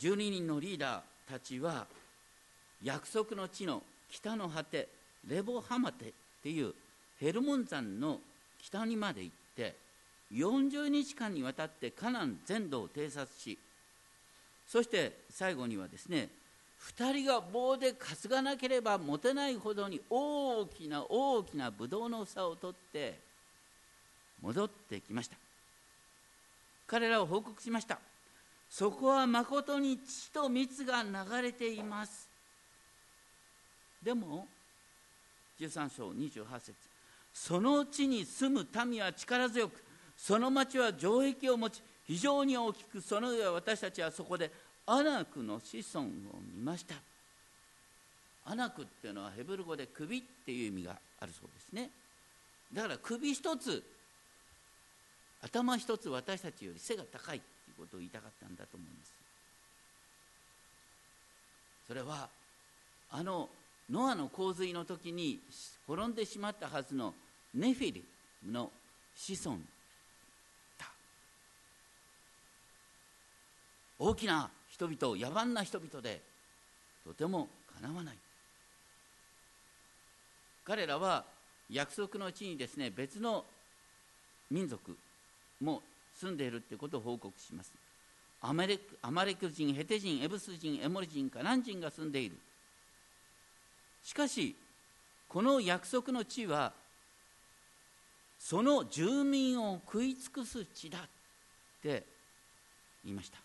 [0.00, 1.86] 12人のリーダーたちは
[2.82, 4.88] 約束の地の北の果て
[5.26, 6.72] レボハマテっていう
[7.20, 8.20] ヘルモン山の
[8.62, 9.74] 北にまで行って
[10.32, 13.58] 40日間にわたってカナン全土を偵察し
[14.66, 16.28] そして最後にはですね
[16.96, 23.27] 2人が棒で担がなければ持てないほどに大きな大きなブドウの房を取って
[24.42, 25.36] 戻ってきました。
[26.86, 27.98] 彼らを報告しました。
[28.70, 32.28] そこはまことに血と蜜が流れています。
[34.02, 34.46] でも
[35.58, 36.74] 13章28節
[37.34, 39.82] その地に住む民は力強く
[40.16, 44.50] その町は城壁を持ち非常に大きくその上私たちはそこで
[44.86, 46.10] アナクの子孫を
[46.56, 46.94] 見ました。
[48.46, 51.90] アナクっていうのはヘブル語で首っていう意味があるそうですね。
[52.72, 53.82] だから首一つ
[55.42, 59.12] 頭一つ私たちより背が高いということを言いたかったんだと思います。
[61.86, 62.28] それは
[63.10, 63.48] あの
[63.90, 65.40] ノアの洪水の時に
[65.88, 67.14] 転んでしまったはずの
[67.54, 68.04] ネフィリ
[68.50, 68.70] の
[69.16, 69.58] 子孫
[70.78, 70.86] だ。
[73.98, 76.20] 大きな人々野蛮な人々で
[77.04, 78.16] とてもかなわない。
[80.64, 81.24] 彼らは
[81.70, 83.46] 約束の地にですね別の
[84.50, 84.94] 民族
[85.60, 85.82] も
[86.14, 87.72] 住んでいるということを報告します。
[88.40, 92.36] アメレアマレク人ヘテ人エブス人エモリ人カナン人が住んでいる。
[94.04, 94.54] しかし
[95.28, 96.72] この約束の地は
[98.38, 101.02] その住民を食い尽くす地だっ
[101.82, 102.04] て
[103.04, 103.38] 言いました。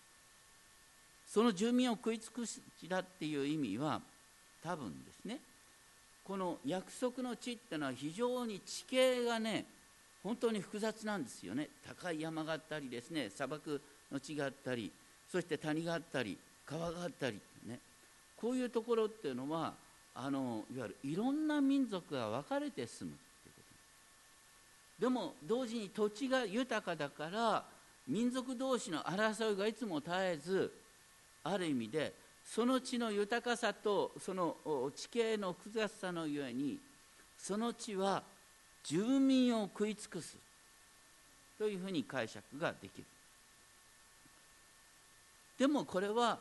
[1.27, 3.99] その住民を食い尽くす地だっていう意味は
[4.63, 5.39] 多分ですね
[6.23, 9.65] この約束の地っていうのは非常に地形がね
[10.23, 11.69] 本当に複雑なんですよね。
[11.85, 13.81] 高い山があったりですね砂漠
[14.11, 14.91] の地があったり
[15.29, 17.79] そして谷があったり川があったりね。
[18.37, 19.73] こういうところっていうのは
[20.15, 23.61] あのいわゆるいろんな民族が分かれて住むっていうこ
[24.99, 25.01] と。
[25.01, 27.63] でも同時に土地が豊かだから
[28.07, 30.71] 民族同士の争いがいつも絶えず
[31.43, 32.13] ある意味で
[32.45, 34.55] その地の豊かさとその
[34.95, 36.77] 地形の複雑さのゆえに
[37.37, 38.23] その地は
[38.83, 40.37] 住民を食い尽くす。
[41.57, 43.05] というふうに解釈ができる。
[45.57, 46.39] でもこれは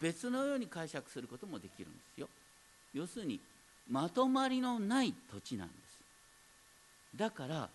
[0.00, 2.28] 別のように解釈することもできるんですよ。
[2.94, 3.40] 要するに
[3.90, 5.98] まとまりのない土地なんです。
[7.16, 7.68] だから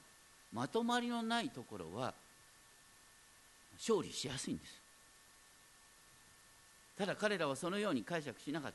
[0.53, 2.13] まとまりのないところは
[3.77, 4.81] 勝利しやすいんです。
[6.97, 8.73] ただ彼らはそのように解釈しなかっ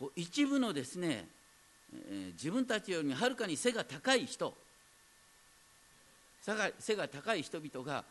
[0.00, 0.06] た。
[0.16, 1.28] 一部のですね、
[1.94, 4.54] えー、自分たちよりはるかに背が高い人。
[6.78, 8.04] 背が高い人々が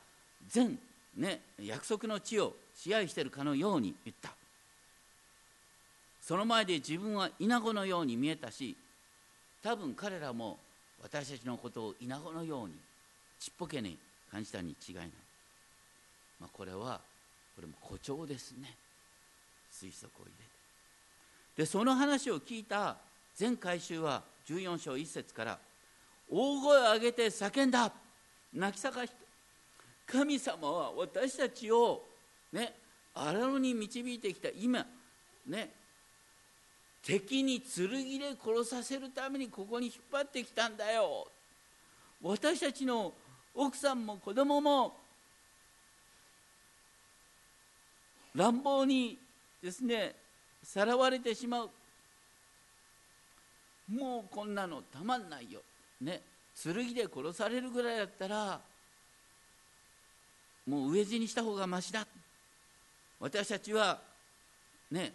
[0.48, 0.80] 全、
[1.18, 4.32] ね、約束の地を支配しているかのように言った。
[6.22, 8.78] その前で自分はイナゴのように見えたし
[9.64, 10.60] 多分彼らも
[11.02, 12.76] 私たちのことをイナゴのように
[13.40, 13.98] ちっぽけに
[14.32, 15.10] 感じたに違いない、
[16.40, 17.02] まあ、これは
[17.56, 18.76] これも誇張ですね。
[19.74, 20.52] 推測を入れて。
[21.58, 22.98] でその話を聞いた
[23.36, 25.58] 全回収は14章1節から
[26.30, 27.92] 大声を上げて叫んだ。
[28.54, 29.16] 泣き叫して
[30.06, 32.04] 神様は私たちを
[32.52, 32.74] ね
[33.14, 34.50] 荒野に導いてきた。
[34.50, 34.86] 今
[35.48, 35.70] ね
[37.04, 37.90] 敵に剣
[38.20, 41.28] で殺させるためにここに引っ張ってきたんだよ。
[42.22, 43.14] 私たちの
[43.56, 44.96] 奥さんも子供も
[48.36, 49.18] 乱暴に
[49.62, 50.16] ですね
[50.64, 51.70] さらわれてしまう。
[53.92, 55.62] もうこんなのたまんないよ。
[56.00, 56.22] ね。
[56.64, 58.60] 剣で殺されるぐらいだったら
[60.68, 62.08] もう飢え死にした方がましだ。
[63.20, 64.00] 私たちは
[64.90, 65.14] ね。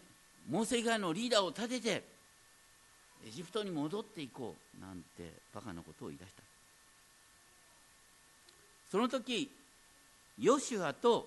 [0.48, 2.04] モーセ以外のリーダーを立てて
[3.26, 6.42] エジプトに戻っていこうなんてバカなことを言い出した。
[8.90, 9.50] その時
[10.38, 11.26] ヨシュアと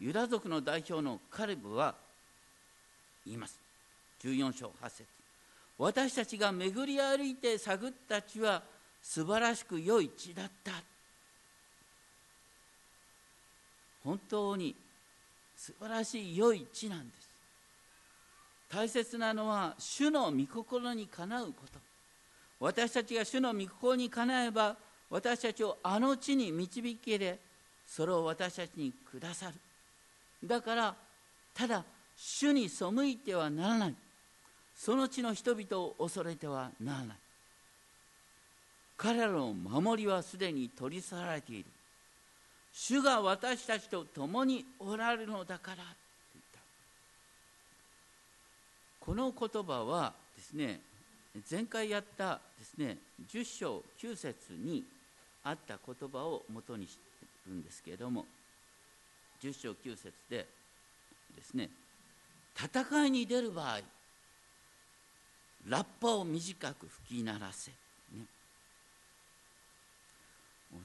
[0.00, 1.94] ユダ族の代表のカレブは
[3.24, 3.58] 言います。
[4.22, 5.17] 14章8節。
[5.78, 8.62] 私たちが巡り歩いて探った地は
[9.00, 10.72] 素晴らしく良い地だった。
[14.02, 14.74] 本当に
[15.56, 17.28] 素晴らしい良い地なんです。
[18.68, 21.78] 大切なのは主の御心にかなうこと。
[22.60, 24.76] 私たちが主の御心にかなえば
[25.10, 27.38] 私たちをあの地に導けれ
[27.86, 29.54] それを私たちにくださる。
[30.44, 30.94] だから
[31.54, 31.84] ただ
[32.16, 33.94] 主に背いてはならない。
[34.78, 37.16] その地の人々を恐れてはならない。
[38.96, 41.64] 彼らの守りはすでに取り去られている。
[42.72, 46.60] 主が私たちと共におられるのだからと言った。
[49.00, 50.80] この言葉はですね
[51.50, 52.98] 前回やったですね
[53.32, 54.84] 10章9節に
[55.42, 57.00] あった言葉をもとにして
[57.48, 58.26] るんですけれども
[59.42, 60.46] 10章9節で
[61.36, 61.68] ですね
[62.56, 63.80] 戦いに出る場合
[65.68, 68.24] ラッパを短く吹き鳴らせ、ね、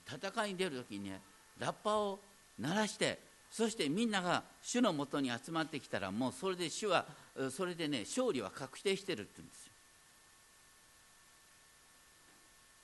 [0.08, 1.22] 戦いに出る時にね
[1.60, 2.20] ラッパを
[2.60, 3.20] 鳴らして
[3.50, 7.06] そしてみんなが主のもとに集まってきたらもうそれで主は
[7.52, 9.74] それでね勝利は確定してるって言うんですよ。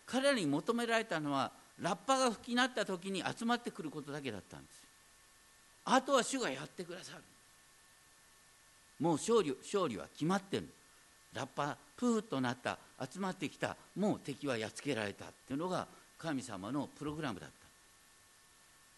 [0.06, 4.82] 彼らに求められたのはラッパが吹き鳴った時に集まってくることだけだったんです
[5.86, 7.24] あとは主がやってくださる。
[9.00, 10.68] もう勝利勝利は決まってる。
[11.34, 12.78] ラッパプーとなった
[13.12, 15.88] 集まってきたもう敵はやっつけられたっていうのが
[16.18, 17.56] 神様のプログラムだった。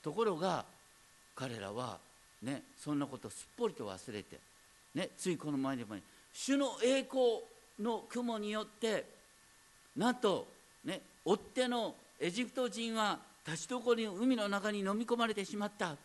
[0.04, 0.66] ところが
[1.36, 1.98] 彼らは
[2.42, 4.40] ねそんなことすっぽりと忘れて
[4.96, 5.96] ねついこの前でも
[6.34, 7.42] 主の栄光
[7.80, 9.06] の雲によって
[9.96, 10.48] なんと
[10.84, 15.96] ね追っ手のエジプト人は立ちどり海の中に飲み込まれてしまった。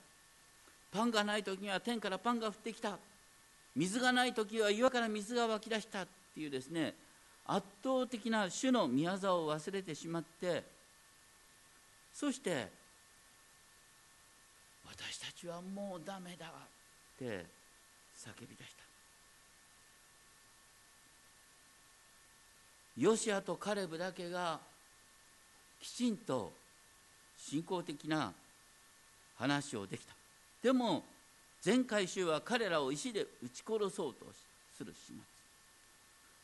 [0.90, 2.96] パンがない時には天からパンが降ってきた。
[3.76, 6.94] 水がない時は岩から水が湧き出したっていうですね
[7.46, 10.64] 圧倒的な主の御業を忘れてしまって
[12.12, 12.68] そして
[14.88, 16.50] 私たちはもうダメだっ
[17.18, 17.44] て
[18.16, 18.82] 叫び出した。
[22.96, 24.58] ヨシアとカレブだけが
[25.80, 26.50] きちんと
[27.36, 28.32] 信仰的な
[29.36, 30.14] 話をできた。
[30.62, 31.04] でも
[31.66, 34.26] 前回週は彼らを石で撃ち殺そうと
[34.78, 35.16] する始末。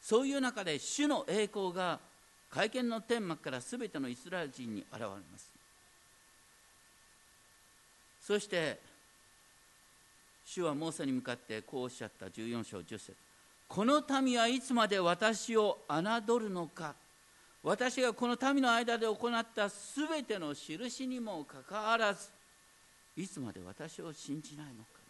[0.00, 2.00] そういう中で主の栄光が
[2.50, 5.48] 会見の天幕から全てのイスラエル人に現れます。
[8.20, 8.80] そして
[10.44, 13.14] 主はモーセに向かってこうおっしゃった14章10節。
[13.68, 16.96] この民はいつまで私を侮るのか。
[17.62, 22.28] 私がこの民の間で行ったすべての印にもかかわらず
[23.16, 25.01] いつまで私を信じないのか、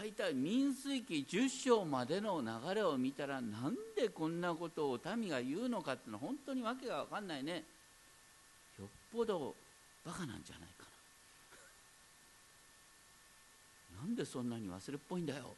[0.00, 7.62] 大体民数記10章までの流れを見たらなんでこんなことを民が言うのかっていうのは本当に訳が分かんないね。
[8.78, 9.54] よっぽど
[10.04, 10.84] バカなんじゃないか
[13.94, 14.02] な。
[14.02, 15.54] なんでそんなに忘れっぽいんだよ。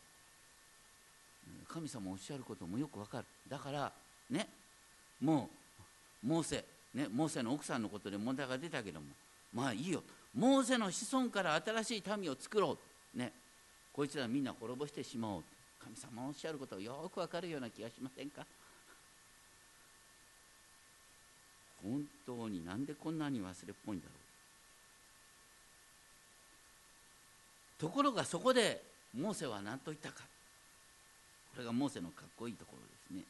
[1.66, 3.26] 神様おっしゃることもよくわかる。
[3.48, 3.90] だから
[4.28, 4.48] ね
[5.20, 5.48] も
[6.22, 9.06] うモーセねモーセの奥さんのことで問題が出たけども
[9.54, 10.02] まあいいよ。
[10.34, 12.78] モーセの子孫から新しい民を作ろ
[13.14, 13.18] う。
[13.18, 13.32] ね。
[13.96, 15.44] こいつらみんな滅ぼしてしまおう。
[15.82, 18.44] 神様おっしゃることをよくわかるような気がしませんか？
[21.82, 24.12] 本当になんでこんなに忘れっぽいんだろ
[27.78, 27.80] う。
[27.80, 28.82] ところがそこで
[29.14, 30.24] モーセは何と言ったか。
[31.54, 33.22] これがモーセのかっこいいところですね。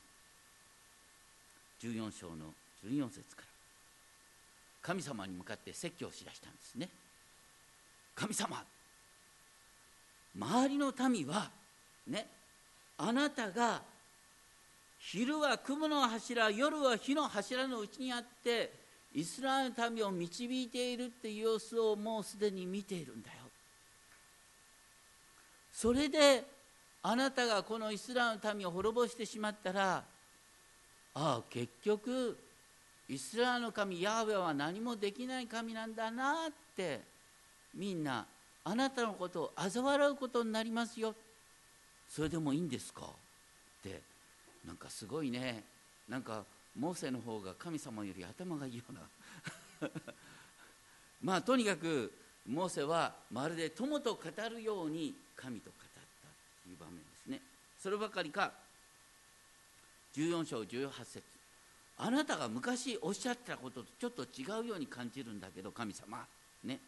[1.95, 2.53] 14章の
[2.85, 3.49] 14節から。
[4.83, 6.89] 神様に向かって説教をしだしたんですね。
[8.17, 8.65] 神様
[10.39, 11.51] 周りの民は
[12.07, 12.27] ね
[12.99, 13.83] あなたが
[14.99, 18.73] 昼は雲の柱夜は火の柱のうちにあって
[19.15, 23.37] イスラエルの民を導いているっていう様子をもうすでに見ているんだよ。
[25.73, 26.45] それで
[27.03, 30.05] あなたがこのイスラエルの民を滅ぼしてしまったらあ
[31.15, 32.37] あ結局
[33.09, 37.01] イスラエルの神ヤーウェは何もできない神なんだなって
[37.75, 38.27] みんな
[38.69, 41.15] あなたのことを嘲笑うことになりますよ。
[42.09, 43.03] それでもいいんですか？
[43.03, 43.09] っ
[43.85, 44.01] て
[44.67, 45.63] なんかすごいね。
[46.09, 46.43] なんか
[46.77, 49.01] モーセの方が神様より頭がいいような。
[51.23, 52.13] まあとにかく
[52.45, 56.01] モーセはまるで友と語るように神と語った
[56.65, 57.41] という場面ですね。
[57.81, 58.53] そればかりか
[60.15, 61.23] 14章18節。
[61.99, 66.27] あなたが昔おっしゃったこととちょっと違うように感じるんだけど神様。
[66.65, 66.81] ね。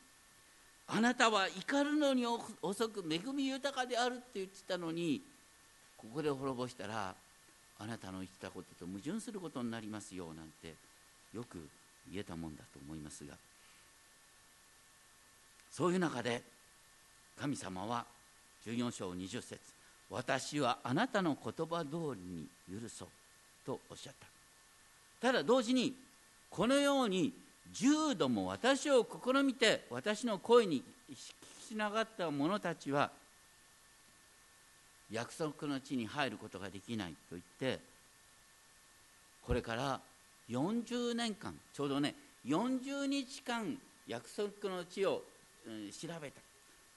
[0.88, 2.24] あなたは怒るのに
[2.62, 5.20] 遅く恵み豊かであるって言ってたのに
[5.98, 7.14] ここで滅ぼしたら
[7.78, 10.74] あなたの言ってたことと矛盾することになりますよなんて
[11.34, 11.58] よく
[12.10, 13.34] 言えたもんだと思いますが。
[15.70, 16.42] そういう中で
[17.38, 18.04] 神様は
[18.66, 19.58] 14章20節
[20.10, 23.08] 私はあなたの言葉通りに許そう
[23.66, 24.26] とおっしゃった。
[25.20, 25.94] ただ同時に
[26.50, 27.32] このように
[27.74, 33.10] 10度も私を試みて私の声に聞きながった者たちは
[35.10, 37.80] 約束の地に入ることができないと言って
[39.42, 40.00] これから
[40.50, 42.14] 40年間ちょうどね
[42.46, 45.22] 40日間約束の地を、
[45.66, 46.40] うん調べた。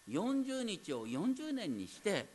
[0.10, 2.26] 40日を40年にして、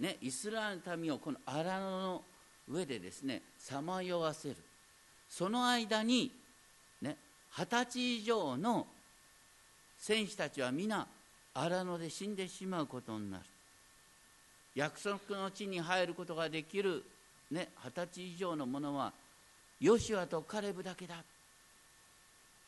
[0.00, 2.22] ね、イスラエルの民をこの荒野の
[2.68, 4.56] 上でですねさまよわせる。
[5.30, 6.32] その間に
[7.56, 8.86] 二十歳以上の
[9.98, 11.06] 戦士たちは皆
[11.54, 13.44] 荒野で死んでしまうことになる。
[14.74, 17.04] 約束の地に入ることができる
[17.52, 19.12] ね二十歳以上の者は
[19.80, 21.18] ヨシュアとカレブだけだっ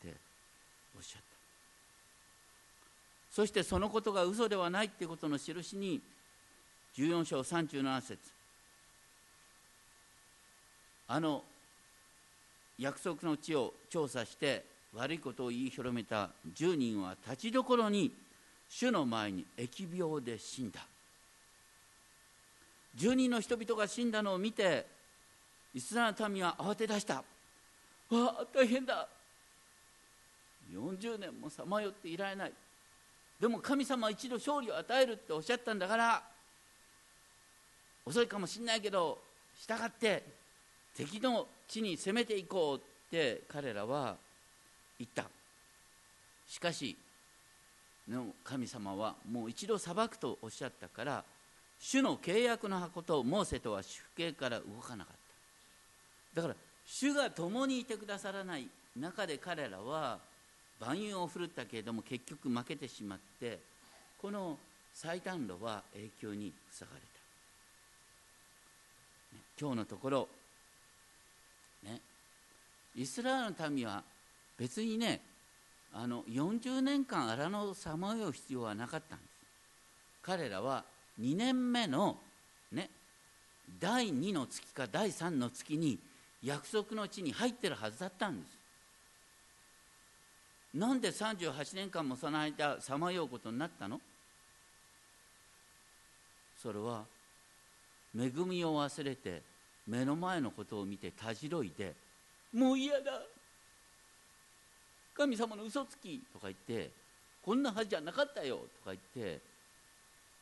[0.01, 0.15] て
[0.97, 1.27] おっしゃった。
[3.33, 6.01] そしてそのことが嘘ではないってことの印に
[6.97, 8.19] 14章37節。
[11.09, 11.43] あの
[12.79, 18.11] 約束の地を調査して悪いことを言い広めた10人は立ちどころに
[18.69, 20.81] 主の前に疫病で死んだ。
[22.97, 24.87] 10人の人々が死んだのを見て
[25.75, 27.17] イスラエル民は慌て出した。
[27.17, 27.25] わ
[28.11, 29.07] あ大変だ。
[30.73, 32.53] 40年もさまよっていられない。
[33.39, 36.23] でも神様は一度勝利を与えるっておっしゃったんだから
[38.07, 39.19] 遅いかもしれないけど
[39.61, 40.23] 従って
[40.97, 42.81] 敵の地に攻めていこうっ
[43.11, 44.17] て彼らは
[44.99, 45.25] 言った
[46.49, 46.97] しかし
[48.09, 51.25] の神様はもう一度裁くとおっしゃったから
[51.79, 55.17] 主の契約の箱とモーセとは主刑から動かなかっ
[56.35, 56.41] た。
[56.41, 56.55] だから
[56.87, 60.19] 主が共にいてくださらない中で彼らは
[60.81, 63.59] 万有を振るったけれども結局負けてしまって
[64.21, 64.57] この
[64.95, 67.07] 最短路は永久に塞がれた、
[69.61, 70.29] 今日のところ
[71.85, 72.01] ね
[72.95, 74.03] イスラエルの民は
[74.59, 75.21] 別にね
[75.93, 79.29] あの40年間荒野をさまよう必要はなかったんです。
[80.23, 80.85] 彼らは
[81.21, 82.19] 2年目の
[82.73, 82.91] ね
[83.81, 85.99] 第2の月か第3の月に
[86.43, 88.59] 約束の地に入ってるはずだったんです。
[90.75, 94.01] なんで38年間もその間さまようことになったの？
[96.63, 97.05] それは
[98.15, 99.43] 恵みを忘れて
[99.87, 101.95] 目の前のことを見てたじろいで
[102.53, 103.23] もう嫌だ。
[105.17, 106.91] 神様の嘘つきとか言って
[107.43, 109.41] こんなはずじゃなかったよとか言って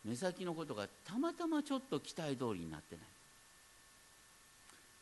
[0.05, 3.05] 目先のことがたまたまちょっと期待通りになってない。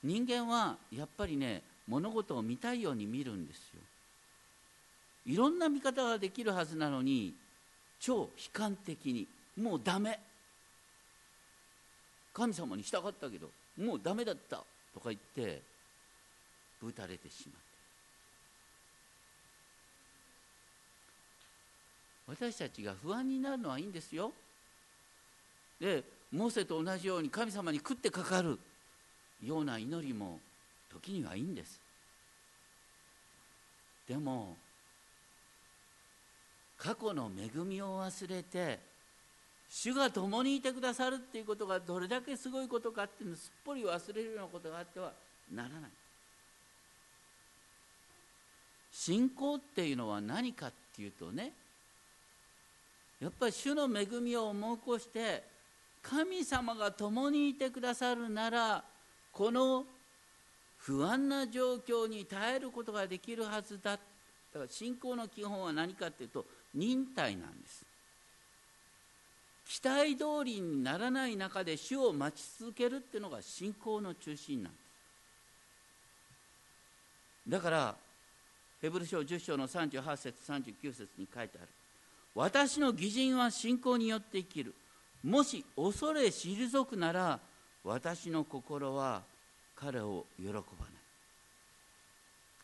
[0.04, 3.80] 人間はやっぱりね物事を見たいように見るんですよ。
[5.26, 7.34] いろんな見方ができるはずなのに
[8.00, 10.18] 超悲観的にもうダメ。
[12.34, 13.48] 神様に従ったけど
[13.78, 14.62] もうダメだった
[14.94, 15.62] とか言って
[16.80, 17.71] ぶたれてしまっ
[22.26, 24.32] 私たちが不安になるのはいいんですよ。
[25.80, 28.58] でモーセと同じように神様に食ってかかる
[29.44, 30.38] ような祈りも
[30.90, 31.80] 時にはいいんです。
[34.08, 34.56] でも
[36.78, 38.78] 過去の恵みを忘れて
[39.68, 45.12] 主が共にいてくださるっていうことがどれだけすごいことかっていうのをすっぽり忘れるようなことがあっては
[45.52, 45.90] ならない。
[48.92, 51.52] 信仰っていうのは何かっていうとね
[53.22, 55.44] やっぱり主の恵みを思い起こして
[56.02, 58.82] 神様が共にいてくださるなら
[59.30, 59.84] この
[60.78, 63.92] 不安な状況に耐えることができるはずだ。
[63.92, 64.00] だか
[64.54, 66.44] ら信仰の基本は何かっていうと
[66.74, 67.86] 忍耐なんです。
[69.68, 74.78] 期待通りにならない中で主を待ち続けるっていうのが信仰の中心なんで
[77.46, 77.50] す。
[77.50, 77.94] だから
[78.80, 81.68] ヘブル書10章の38節39節に書いてある。
[82.34, 84.74] 私の義人は信仰によって生きる。
[85.22, 87.38] もし恐れ退くなら
[87.84, 89.22] 私の心は
[89.76, 90.64] 彼を喜ばない。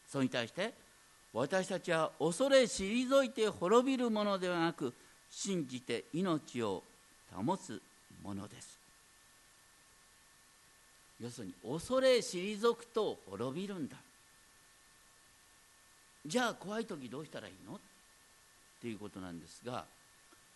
[0.08, 0.72] それに対して
[1.32, 4.94] 私たちは恐れ退いて滅びるものではなく
[5.30, 6.82] 信じて命を
[7.32, 7.82] 保つ
[8.22, 8.78] ものです。
[11.20, 13.96] 要するに恐れ退くと滅びるんだ。
[16.24, 17.78] じゃあ怖い時どうしたらいいの？
[18.78, 19.84] っていうことなんですが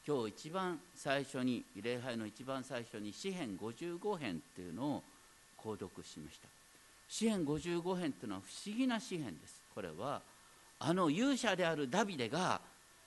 [0.06, 5.02] 今日一番最初に礼拝の一番最初に詩編55編っていうのを
[5.56, 6.48] 購読しました。
[7.08, 9.62] 詩編55編っていうのは不思議な詩編です。
[9.72, 10.20] これは
[10.80, 12.60] あの勇者であるダビデが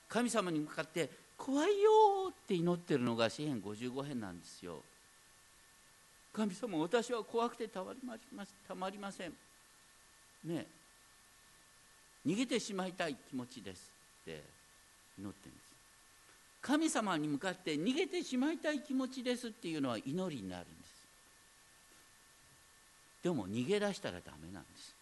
[0.07, 4.82] 神様に向かって「怖いよ」って祈ってるのが詩編55編なんですよ。
[6.32, 9.34] 神様私は怖くてたまりまたまりません。
[10.45, 10.66] ね
[12.26, 13.91] 逃げてしまいたい気持ちです
[14.22, 14.55] って。
[15.18, 15.66] 祈ってんです。
[16.61, 20.95] 神様に向かって逃げてしまいたい気持ちですっていうのは祈りになるんです。
[23.24, 24.95] でも逃げ出したらダメなんです。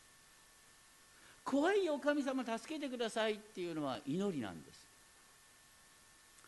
[1.43, 4.85] 怖いよ神様助けてくださいっていうのは祈りなんです。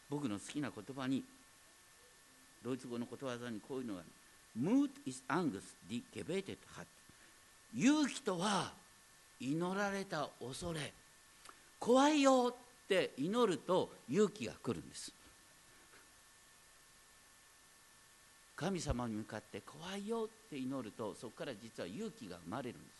[0.09, 1.23] 僕の好きな言葉に
[2.63, 4.01] ドイツ語のことわざにこういうのが
[4.57, 6.85] 「Mood is Angst, die gebetet hat」
[7.75, 8.73] 勇気とは
[9.39, 10.93] 祈られた恐れ。
[11.79, 12.55] 怖いよ
[12.85, 15.11] って祈ると勇気が来るんです。
[18.55, 22.95] 神様に向かって怖いよって祈るとそこから実は勇気が生まれるんです。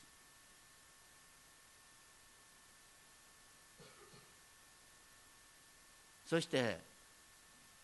[6.27, 6.79] そして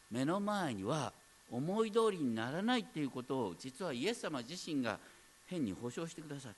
[0.10, 1.14] 目の前には
[1.52, 4.98] 思い通りにならないっていうことを実はイエス様自身が
[5.46, 6.58] 変に保証してくださった。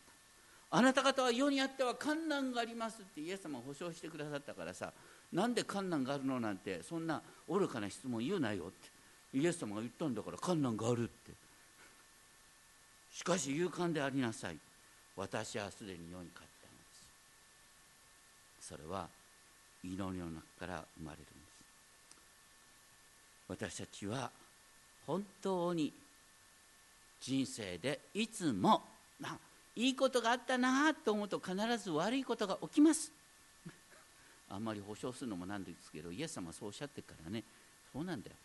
[0.76, 4.92] あなた方は世にあっては困難がありますってイエス様が保証してくださったからさ
[5.34, 8.94] なんで困難があるのなんてそんな愚かな質問言うなよって。
[9.34, 11.32] イエス様が言ったんだから困難があるって。
[13.12, 14.58] しかし勇敢でありなさい。
[15.16, 16.84] 私はすでに世に勝ったので
[18.62, 18.68] す。
[18.70, 19.08] それは
[19.84, 21.34] 祈りの中から生まれるんです。
[23.48, 24.30] 私たちは
[25.06, 25.92] 本当に
[27.20, 28.84] 人生でいつも
[29.76, 33.12] いいことがあったなと思うと必ず悪いことが起きます。
[34.54, 37.44] あんまり保証するのもなんですけどイエス様はそうおっしゃってるからね
[37.92, 38.36] そうなんだよ。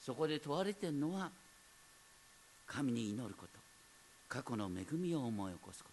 [0.00, 1.30] そこで問われてるのは
[2.66, 3.58] 神に祈ること。
[4.28, 5.90] 過去の恵みを思い起こすこ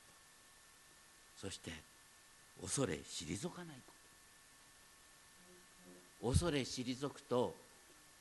[1.42, 1.48] と。
[1.48, 1.72] そして
[2.62, 3.94] 恐れ退かないこ
[6.22, 6.30] と。
[6.30, 7.56] 恐れ退くと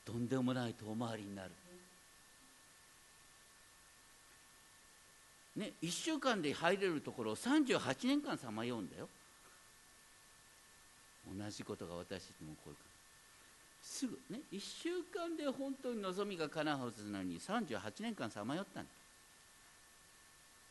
[0.05, 1.51] とんでもない遠回りになる。
[5.57, 9.09] ね1週間で入れるところを38年間さまようんだよ。
[11.27, 12.75] 同じことが私にも起こる
[13.85, 18.89] すぐね1週間で本当に望みが叶うはずなのに38年間さまよったんだ。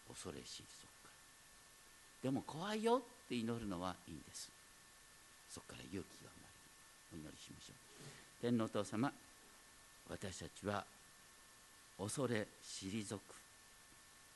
[0.09, 1.09] 恐れ退くか
[2.23, 2.31] ら。
[2.31, 4.51] でも怖いよって祈るのはいいんです。
[5.49, 6.31] そこから勇気が
[7.13, 7.25] 生まれる。
[7.25, 8.43] お祈りしましょう。
[8.43, 9.13] 天皇お父様
[10.11, 10.85] 私たちは
[11.99, 13.21] 恐れ退く。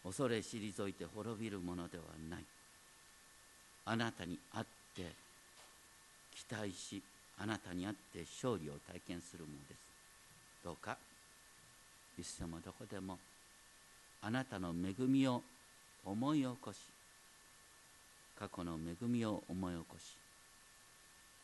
[0.05, 2.45] 恐れ退いて滅びるものではない。
[3.85, 5.28] あなたにあって
[6.39, 7.03] 期待し
[7.39, 9.79] あなたにあって勝利を体験するものです。
[10.65, 10.97] どうか
[12.19, 13.19] いつでもどこでも
[14.23, 15.43] あなたの恵みを
[16.05, 16.77] 思い起こし
[18.39, 20.17] 過去の恵みを思い起こし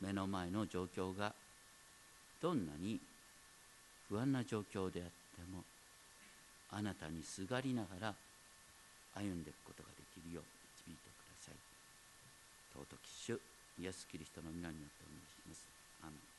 [0.00, 1.32] 目の前の状況が
[2.42, 3.00] どんなに
[4.08, 5.10] 不安な状況であって
[5.52, 5.62] も
[6.70, 8.14] あなたにすがりながら
[9.14, 10.44] 歩んでいくことができるよう
[10.86, 11.54] 導いてください。
[12.74, 13.53] 尊き主。
[13.78, 15.66] イエス・キリストの皆によってお願いします。
[16.02, 16.33] アメン。